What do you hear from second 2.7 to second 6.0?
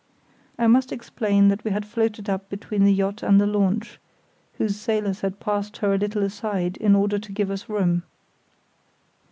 the yacht and the launch, whose sailors had passed her a